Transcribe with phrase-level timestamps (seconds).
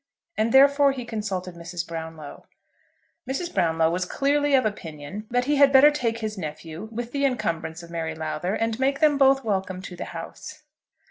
[0.35, 1.87] And therefore he consulted Mrs.
[1.87, 2.47] Brownlow.
[3.29, 3.53] Mrs.
[3.53, 7.83] Brownlow was clearly of opinion that he had better take his nephew, with the encumbrance
[7.83, 10.63] of Mary Lowther, and make them both welcome to the house.